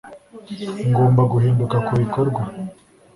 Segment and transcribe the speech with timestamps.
[0.89, 2.41] ngomba guhinduka kubikorwa